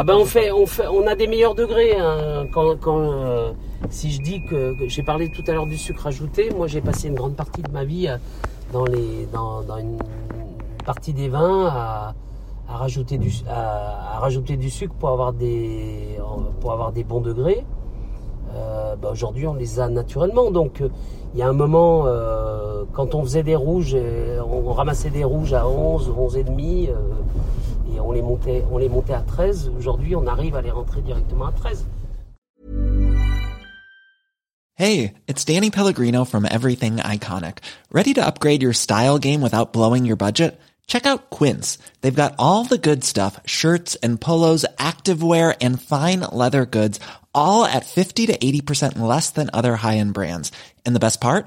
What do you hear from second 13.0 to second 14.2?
du, à, à